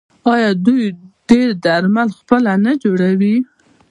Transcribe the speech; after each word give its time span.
آیا 0.33 0.51
دوی 0.65 0.83
ډیری 1.27 1.53
درمل 1.63 2.07
پخپله 2.15 2.53
نه 2.65 2.71
جوړوي؟ 2.83 3.35